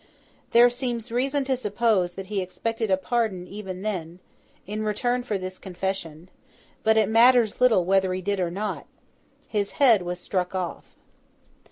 There 0.49 0.71
seems 0.71 1.11
reason 1.11 1.43
to 1.43 1.55
suppose 1.55 2.13
that 2.13 2.25
he 2.25 2.41
expected 2.41 2.89
a 2.89 2.97
pardon 2.97 3.45
even 3.47 3.83
then, 3.83 4.17
in 4.65 4.81
return 4.81 5.21
for 5.21 5.37
this 5.37 5.59
confession; 5.59 6.29
but 6.81 6.97
it 6.97 7.07
matters 7.07 7.61
little 7.61 7.85
whether 7.85 8.11
he 8.11 8.21
did 8.23 8.39
or 8.39 8.49
not. 8.49 8.87
His 9.47 9.73
head 9.73 10.01
was 10.01 10.19
struck 10.19 10.55
off. 10.55 10.95